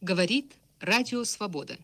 [0.00, 1.76] Говорит Радио Свобода.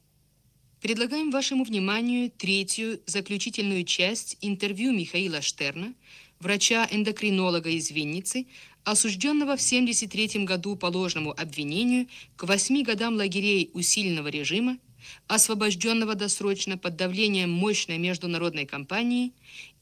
[0.80, 5.92] Предлагаем вашему вниманию третью заключительную часть интервью Михаила Штерна,
[6.40, 8.46] врача-эндокринолога из Винницы,
[8.84, 14.78] осужденного в 1973 году по ложному обвинению к восьми годам лагерей усиленного режима,
[15.26, 19.34] освобожденного досрочно под давлением мощной международной компании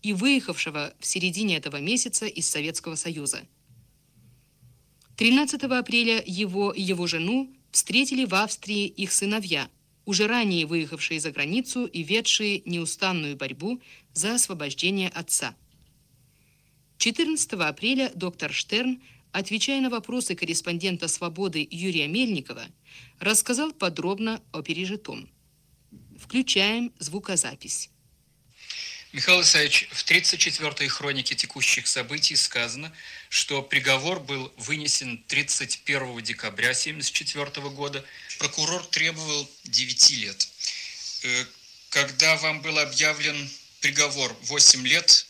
[0.02, 3.46] и выехавшего в середине этого месяца из Советского Союза.
[5.18, 9.68] 13 апреля его и его жену встретили в Австрии их сыновья,
[10.04, 13.82] уже ранее выехавшие за границу и ведшие неустанную борьбу
[14.12, 15.56] за освобождение отца.
[16.98, 22.66] 14 апреля доктор Штерн, отвечая на вопросы корреспондента «Свободы» Юрия Мельникова,
[23.18, 25.28] рассказал подробно о пережитом.
[26.16, 27.90] Включаем звукозапись.
[29.14, 32.92] Михаил Исаевич, в 34-й хронике текущих событий сказано,
[33.28, 38.04] что приговор был вынесен 31 декабря 1974 года.
[38.40, 40.48] Прокурор требовал 9 лет.
[41.22, 41.46] Э,
[41.90, 43.48] когда вам был объявлен
[43.80, 45.26] приговор 8 лет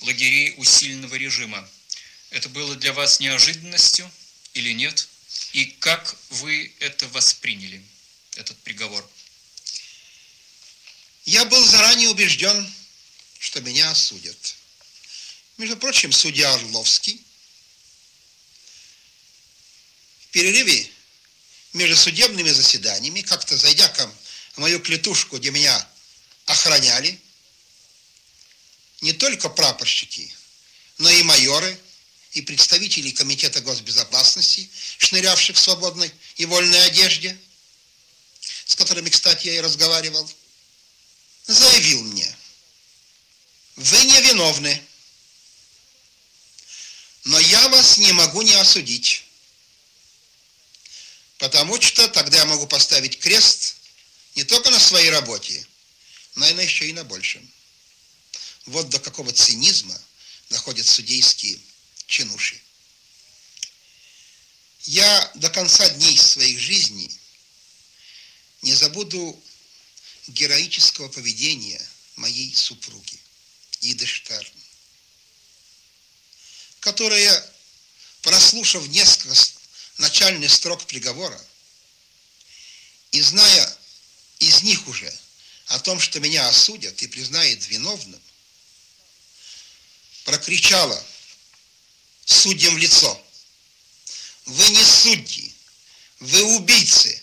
[0.00, 1.68] лагерей усиленного режима,
[2.30, 4.10] это было для вас неожиданностью
[4.54, 5.08] или нет?
[5.52, 7.80] И как вы это восприняли,
[8.34, 9.08] этот приговор?
[11.26, 12.68] Я был заранее убежден,
[13.54, 14.56] что меня осудят.
[15.58, 17.24] Между прочим, судья Орловский
[20.22, 20.90] в перерыве
[21.72, 24.12] между судебными заседаниями, как-то зайдя ко
[24.56, 25.88] мою клетушку, где меня
[26.46, 27.16] охраняли,
[29.02, 30.34] не только прапорщики,
[30.98, 31.78] но и майоры,
[32.32, 37.38] и представители Комитета госбезопасности, шнырявших в свободной и вольной одежде,
[38.66, 40.28] с которыми, кстати, я и разговаривал,
[41.46, 42.33] заявил мне–
[43.84, 44.82] вы не виновны.
[47.24, 49.24] Но я вас не могу не осудить.
[51.38, 53.76] Потому что тогда я могу поставить крест
[54.36, 55.66] не только на своей работе,
[56.34, 57.46] но и на еще и на большем.
[58.66, 60.00] Вот до какого цинизма
[60.48, 61.58] доходят судейские
[62.06, 62.60] чинуши.
[64.84, 67.10] Я до конца дней своих жизней
[68.62, 69.42] не забуду
[70.28, 73.18] героического поведения моей супруги.
[73.84, 74.50] Иды Штерн,
[76.80, 77.52] которая,
[78.22, 79.34] прослушав несколько
[79.98, 81.38] начальных строк приговора
[83.12, 83.78] и зная
[84.38, 85.12] из них уже
[85.66, 88.20] о том, что меня осудят и признают виновным,
[90.24, 91.04] прокричала
[92.24, 93.22] судьям в лицо.
[94.46, 95.54] Вы не судьи,
[96.20, 97.22] вы убийцы,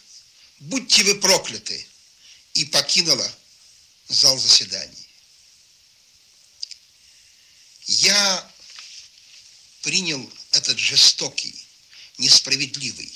[0.60, 1.88] будьте вы прокляты,
[2.54, 3.32] и покинула
[4.10, 5.11] зал заседаний.
[7.88, 8.52] Я
[9.82, 11.56] принял этот жестокий,
[12.18, 13.12] несправедливый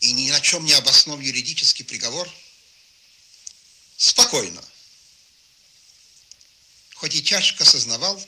[0.00, 2.30] и ни на чем не обоснов юридический приговор.
[3.96, 4.64] Спокойно,
[6.94, 8.24] хоть и тяжко осознавал,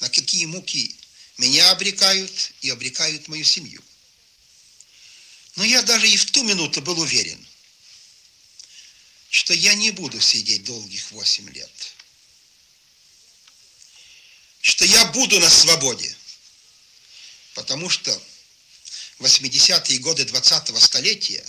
[0.00, 0.96] на какие муки
[1.36, 3.82] меня обрекают и обрекают мою семью.
[5.54, 7.46] Но я даже и в ту минуту был уверен,
[9.30, 11.70] что я не буду сидеть долгих восемь лет–
[14.66, 16.12] что я буду на свободе.
[17.54, 18.10] Потому что
[19.20, 21.44] 80-е годы 20-го столетия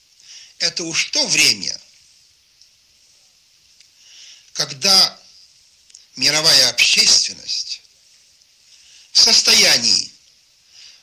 [0.60, 1.78] –это уж то время,
[4.54, 5.20] когда
[6.16, 7.82] мировая общественность
[9.12, 10.10] в состоянии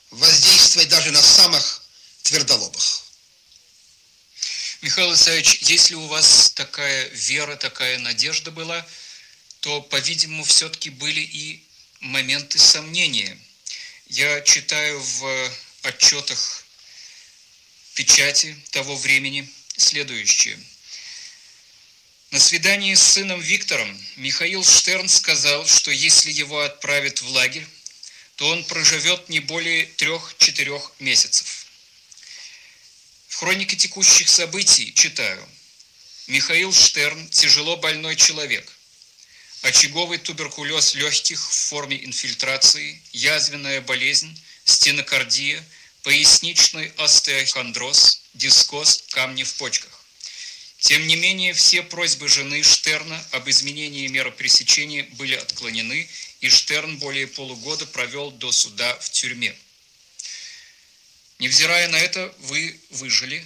[0.10, 1.84] воздействовать даже на самых
[2.24, 3.04] твердолобых.
[4.82, 8.84] Михаил Исаевич, если у вас такая вера, такая надежда была–
[9.62, 11.64] то, по-видимому, все-таки были и
[12.00, 13.38] моменты сомнения.
[14.08, 15.52] Я читаю в
[15.84, 16.66] отчетах
[17.94, 20.60] печати того времени следующее.
[22.32, 27.68] На свидании с сыном Виктором Михаил Штерн сказал, что если его отправят в лагерь,
[28.38, 31.68] то он проживет не более трех-четырех месяцев.
[33.28, 35.47] В хронике текущих событий читаю.
[36.28, 38.76] Михаил Штерн– тяжело больной человек–
[39.61, 44.35] очаговый туберкулез легких в форме инфильтрации, язвенная болезнь,
[44.66, 45.63] стенокардия,
[46.03, 50.03] поясничный остеохондроз, дискоз, камни в почках.
[50.79, 56.09] Тем не менее, все просьбы жены Штерна об изменении меры пресечения были отклонены,
[56.40, 59.55] и Штерн более полугода провел до суда в тюрьме.
[61.37, 63.46] Невзирая на это, вы выжили,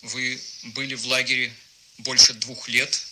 [0.00, 1.52] вы были в лагере
[1.98, 3.06] больше двух лет–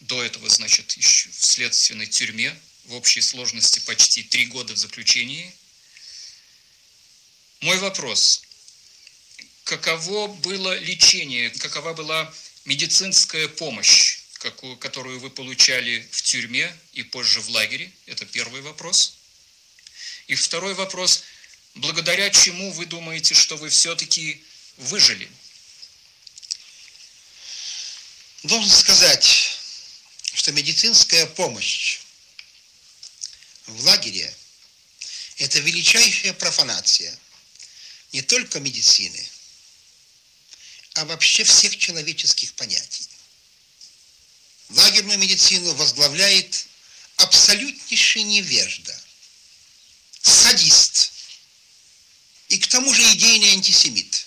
[0.00, 5.54] до этого, значит, еще в следственной тюрьме, в общей сложности почти три года в заключении.
[7.60, 8.42] Мой вопрос.
[9.64, 17.40] каково было лечение, какова была медицинская помощь, какую, которую вы получали в тюрьме и позже
[17.40, 17.92] в лагере?
[18.06, 19.14] Это первый вопрос.
[20.26, 21.22] И второй вопрос,
[21.74, 24.42] благодаря чему вы думаете, что вы все-таки
[24.78, 25.30] выжили?
[28.44, 29.49] Должен сказать,
[30.40, 32.00] что медицинская помощь
[33.66, 34.34] в лагере–
[35.36, 37.14] это величайшая профанация
[38.12, 39.22] не только медицины,
[40.94, 43.06] а вообще всех человеческих понятий.
[44.70, 46.66] Лагерную медицину возглавляет
[47.16, 48.98] абсолютнейший невежда,
[50.22, 51.12] садист
[52.48, 54.26] и к тому же идейный антисемит,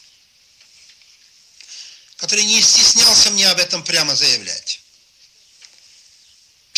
[2.17, 4.82] который не стеснялся мне об этом прямо заявлять.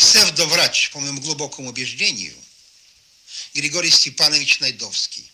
[0.06, 2.32] Псевдоврач, по моему глубокому убеждению,
[3.54, 5.28] Григорий Степанович Найдовский,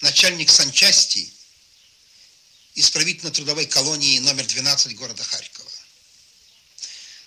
[0.00, 1.30] начальник санчасти
[2.74, 5.70] исправительно-трудовой колонии номер 12 города Харькова.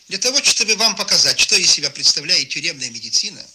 [0.07, 3.45] Для того, чтобы вам показать, что из себя представляет тюремная медицина,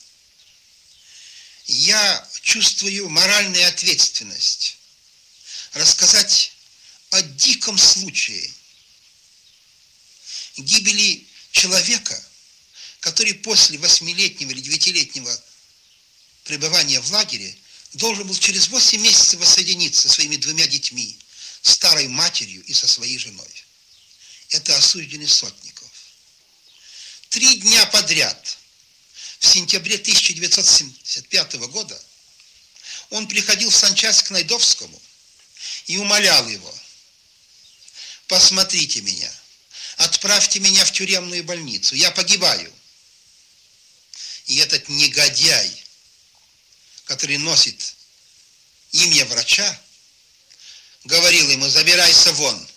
[1.66, 4.78] я чувствую моральную ответственность
[5.72, 6.52] рассказать
[7.10, 8.54] о диком случае
[10.56, 12.22] гибели человека,
[13.06, 15.40] который после восьмилетнего или девятилетнего
[16.42, 17.56] пребывания в лагере
[17.92, 21.16] должен был через восемь месяцев воссоединиться со своими двумя детьми,
[21.62, 23.64] старой матерью и со своей женой.
[24.48, 25.88] Это осужденный Сотников.
[27.28, 28.58] Три дня подряд,
[29.38, 32.02] в сентябре 1975 года,
[33.10, 35.00] он приходил в санчасть к Найдовскому
[35.86, 36.74] и умолял его,
[38.26, 39.32] посмотрите меня,
[39.98, 42.72] отправьте меня в тюремную больницу, я погибаю.
[44.46, 45.84] И этот негодяй,
[47.04, 47.94] который носит
[48.92, 49.80] имя врача,
[51.04, 52.68] говорил ему, забирайся вон,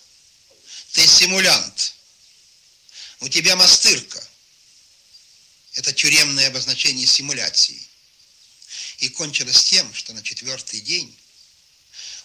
[0.92, 1.94] ты симулянт,
[3.20, 4.22] у тебя мастырка.
[5.74, 7.80] Это тюремное обозначение симуляции.
[8.98, 11.16] И кончилось тем, что на четвертый день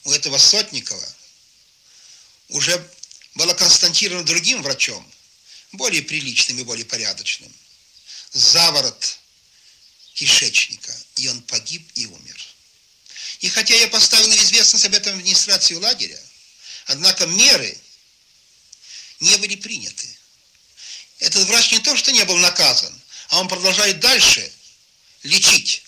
[0.03, 1.15] у этого Сотникова
[2.49, 2.91] уже
[3.35, 5.05] было констатировано другим врачом,
[5.73, 7.53] более приличным и более порядочным,
[8.31, 9.19] заворот
[10.15, 12.41] кишечника, и он погиб и умер.
[13.41, 16.19] И хотя я поставил в известность об этом администрацию лагеря,
[16.87, 17.77] однако меры
[19.19, 20.07] не были приняты.
[21.19, 22.93] Этот врач не то, что не был наказан,
[23.29, 24.51] а он продолжает дальше
[25.23, 25.83] лечить,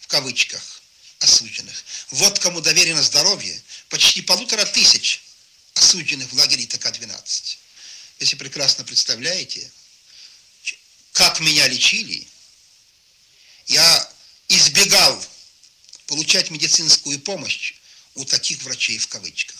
[0.00, 0.82] в кавычках,
[1.20, 1.84] осужденных.
[2.10, 5.22] Вот кому доверено здоровье почти полутора тысяч
[5.74, 7.58] осужденных в лагере ТК-12.
[8.20, 9.70] Если прекрасно представляете,
[11.12, 12.26] как меня лечили,
[13.66, 14.12] я
[14.48, 15.26] избегал
[16.06, 17.74] получать медицинскую помощь
[18.14, 19.56] у таких врачей в кавычках.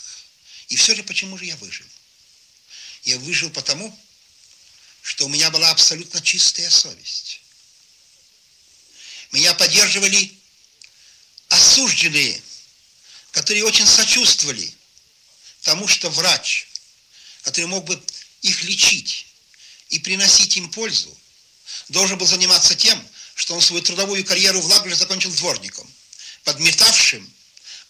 [0.69, 1.85] И все же почему же я выжил?
[3.03, 3.97] Я выжил потому,
[5.01, 7.41] что у меня была абсолютно чистая совесть.
[9.31, 10.33] Меня поддерживали
[11.49, 12.41] осужденные,
[13.31, 14.73] которые очень сочувствовали
[15.61, 16.67] тому, что врач,
[17.43, 18.01] который мог бы
[18.41, 19.27] их лечить
[19.89, 21.15] и приносить им пользу,
[21.89, 25.91] должен был заниматься тем, что он свою трудовую карьеру в лагере закончил дворником–
[26.45, 27.33] подметавшим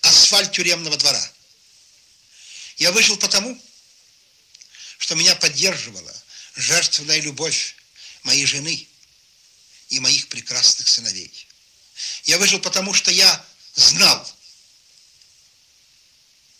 [0.01, 1.31] асфальт тюремного двора.
[2.77, 3.61] Я вышел потому,
[4.97, 6.23] что меня поддерживала
[6.55, 7.75] жертвенная любовь
[8.23, 8.87] моей жены
[9.89, 11.31] и моих прекрасных сыновей.
[12.23, 14.35] Я выжил потому, что я знал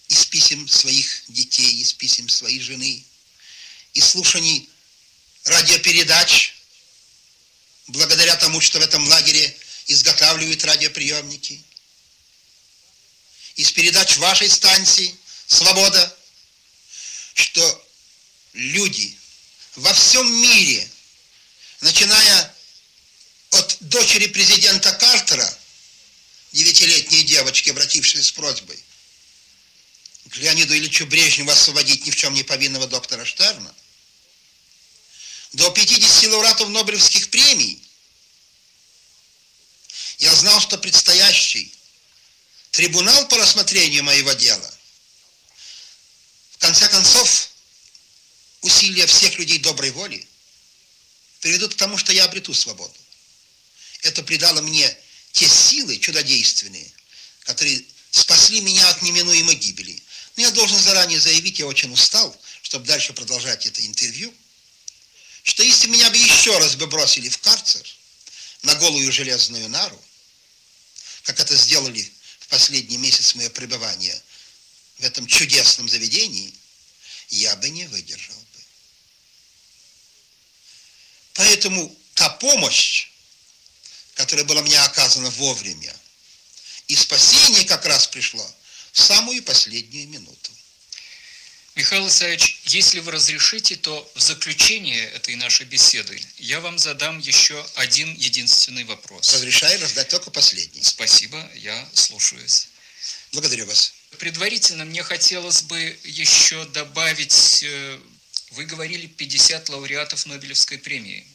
[0.10, 3.04] из писем своих детей, из писем своей жены,
[3.94, 4.70] из слушаний
[5.46, 6.55] радиопередач,
[7.88, 9.56] благодаря тому, что в этом лагере
[9.88, 11.64] изготавливают радиоприемники–
[13.56, 15.16] из передач вашей станции
[15.48, 16.18] «Свобода»,
[17.34, 17.88] что
[18.54, 19.18] люди
[19.76, 20.90] во всем мире,
[21.82, 22.54] начиная
[23.52, 25.58] от дочери президента Картера,
[26.52, 28.82] девятилетней девочки, обратившейся с просьбой
[30.32, 33.74] к Леониду Ильичу Брежневу освободить ни в чем не повинного доктора Штерна,
[35.56, 37.82] до 50 лауреатов Нобелевских премий,
[40.18, 41.74] я знал, что предстоящий
[42.72, 44.74] трибунал по рассмотрению моего дела.
[46.52, 47.50] В конце концов,
[48.62, 50.28] усилия всех людей доброй воли
[51.40, 52.94] приведут к тому, что я обрету свободу.
[54.02, 54.98] Это придало мне
[55.32, 56.92] те силы чудодейственные,
[57.42, 60.02] которые спасли меня от неминуемой гибели.
[60.36, 64.34] Но я должен заранее заявить, я очень устал, чтобы дальше продолжать это интервью,
[65.46, 67.88] что если меня бы еще раз бы бросили в карцер
[68.64, 70.04] на голую железную нару,
[71.22, 74.20] как это сделали в последний месяц моего пребывания
[74.98, 76.52] в этом чудесном заведении,
[77.30, 78.60] я бы не выдержал бы.
[81.36, 83.10] Поэтому та помощь,
[84.16, 85.96] которая была мне оказана вовремя,
[86.88, 88.46] и спасение как раз пришло
[88.94, 90.52] в самую последнюю минуту.
[91.76, 97.66] Михаил Исаевич, если вы разрешите, то в заключение этой нашей беседы я вам задам еще
[97.76, 99.34] один единственный вопрос.
[99.34, 100.82] Разрешаю раздать только последний.
[100.82, 102.70] Спасибо, я слушаюсь.
[103.34, 103.94] Благодарю вас.
[104.20, 108.00] Предварительно мне хотелось бы еще добавить, э,
[108.52, 111.28] вы говорили 50 лауреатов Нобелевской премии.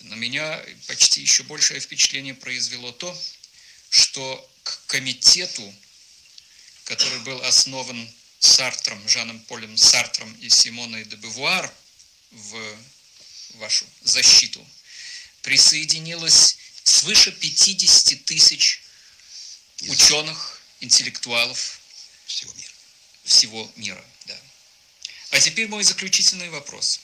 [0.00, 3.14] На меня почти еще большее впечатление произвело то,
[3.90, 5.74] что к комитету,
[6.84, 8.08] который был основан
[8.40, 11.72] Сартром, Жаном Полем Сартром и Симоной де Бевуар
[12.30, 12.78] в
[13.54, 14.64] вашу защиту,
[15.42, 18.82] присоединилось свыше 50 тысяч
[19.82, 21.80] ученых, интеллектуалов
[22.26, 22.72] всего мира.
[23.24, 24.38] Всего мира, да.
[25.30, 27.00] А теперь мой заключительный вопрос.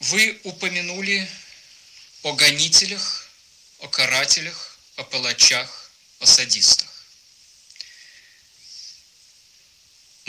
[0.00, 1.28] Вы упомянули
[2.22, 3.28] о гонителях,
[3.80, 6.79] о карателях, о палачах, о садистах.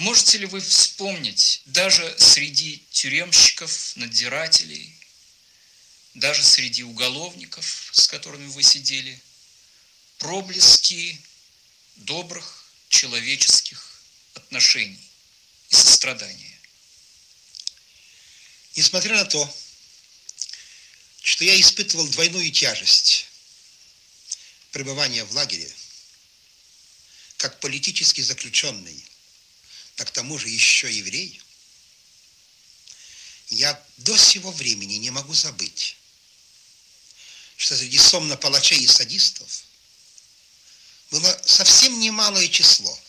[0.02, 4.98] Можете ли вы вспомнить, даже среди тюремщиков, надзирателей,
[6.16, 9.22] даже среди уголовников, с которыми вы сидели,
[10.18, 11.24] проблески
[11.98, 14.02] добрых человеческих
[14.34, 15.08] отношений
[15.70, 16.60] и сострадания?
[18.74, 19.56] Несмотря на то,
[21.22, 23.28] что я испытывал двойную тяжесть
[24.72, 25.72] пребывания в лагере,
[27.38, 29.11] как политически заключенный
[30.02, 31.40] а к тому же еще еврей,
[33.50, 35.96] я до сего времени не могу забыть,
[37.56, 39.64] что среди сомна палачей и садистов
[41.12, 43.00] было совсем немалое число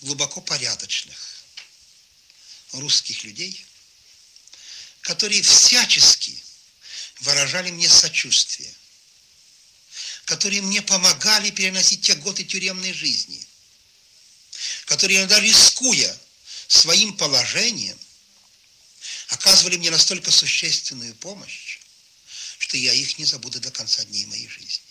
[0.00, 1.44] глубоко порядочных
[2.72, 3.64] русских людей,
[5.02, 6.42] которые всячески
[7.20, 8.74] выражали мне сочувствие,
[10.24, 13.46] которые мне помогали переносить те годы тюремной жизни–
[14.90, 16.18] которые иногда рискуя
[16.66, 17.96] своим положением,
[19.28, 21.78] оказывали мне настолько существенную помощь,
[22.58, 24.82] что я их не забуду до конца дней моей жизни.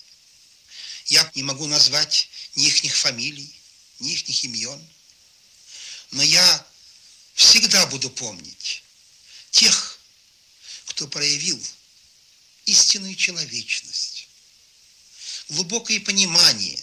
[1.07, 3.53] Я не могу назвать ни их фамилий,
[3.99, 4.89] ни их имен,
[6.11, 6.67] но я
[7.33, 8.83] всегда буду помнить
[9.51, 9.99] тех,
[10.85, 11.61] кто проявил
[12.65, 14.29] истинную человечность,
[15.49, 16.79] глубокое понимание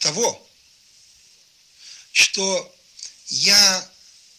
[0.00, 0.45] того,
[2.16, 2.74] что
[3.26, 3.90] я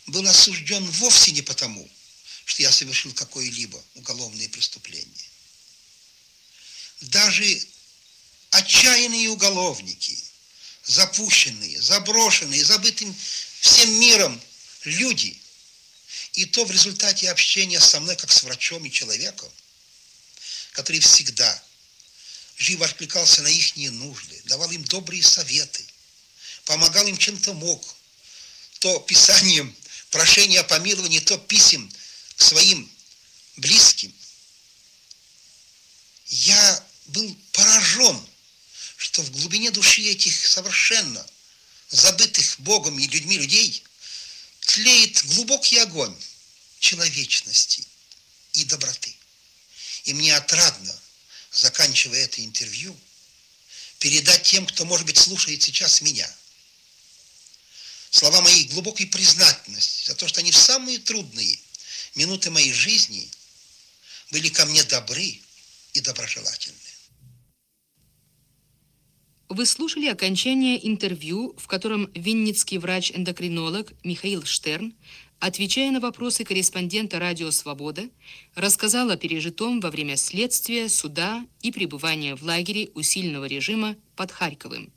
[0.08, 1.88] был осужден вовсе не потому,
[2.46, 5.30] что я совершил какое-либо уголовное преступление.
[7.02, 7.68] Даже
[8.50, 10.18] отчаянные уголовники,
[10.86, 13.16] запущенные, заброшенные, забытым
[13.60, 14.42] всем миром
[14.86, 15.40] люди,
[16.34, 19.52] и то в результате общения со мной, как с врачом и человеком,
[20.72, 21.64] который всегда
[22.58, 25.86] живо откликался на их нужды, давал им добрые советы–
[26.68, 27.96] помогал им чем-то мог.
[28.80, 29.76] То писанием
[30.12, 31.92] прошения о помиловании, то писем
[32.36, 32.92] к своим
[33.56, 34.14] близким.
[36.28, 38.28] Я был поражен,
[38.98, 41.26] что в глубине души этих совершенно
[41.90, 43.84] забытых Богом и людьми людей
[44.60, 46.16] тлеет глубокий огонь
[46.80, 47.84] человечности
[48.54, 49.16] и доброты.
[50.04, 51.02] И мне отрадно,
[51.52, 52.96] заканчивая это интервью,
[54.00, 56.30] передать тем, кто, может быть, слушает сейчас меня–
[58.18, 61.60] слова моей глубокой признательности за то, что они в самые трудные
[62.16, 63.30] минуты моей жизни
[64.32, 65.40] были ко мне добры
[65.94, 66.76] и доброжелательны.
[69.50, 74.94] Вы слушали окончание интервью, в котором винницкий врач-эндокринолог Михаил Штерн,
[75.40, 78.10] отвечая на вопросы корреспондента «Радио Свобода»,
[78.56, 84.92] рассказал о пережитом во время следствия, суда и пребывания в лагере усиленного режима под Харьковым.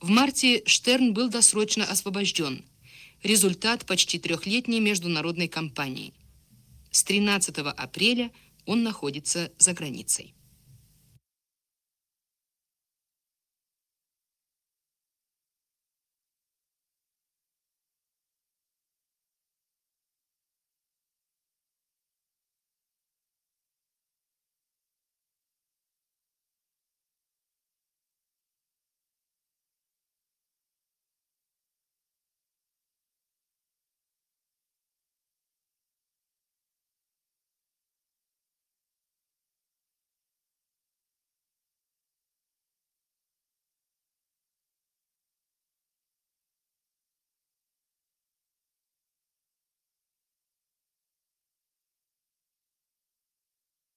[0.00, 2.64] В марте Штерн был досрочно освобожден.
[3.22, 6.14] Результат почти трехлетней международной кампании.
[6.90, 8.32] С 13 апреля
[8.64, 10.32] он находится за границей.